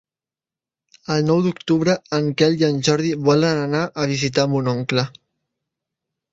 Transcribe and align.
El 1.15 1.21
nou 1.27 1.43
d'octubre 1.47 1.95
en 2.21 2.31
Quel 2.41 2.57
i 2.63 2.67
en 2.69 2.81
Jordi 2.89 3.13
volen 3.29 3.63
anar 3.69 3.85
a 4.05 4.09
visitar 4.15 4.49
mon 4.57 4.75
oncle. 4.77 5.09